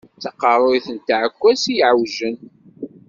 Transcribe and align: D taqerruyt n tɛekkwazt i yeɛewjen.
D 0.17 0.19
taqerruyt 0.23 0.87
n 0.91 0.97
tɛekkwazt 0.97 1.65
i 1.73 1.75
yeɛewjen. 1.77 2.37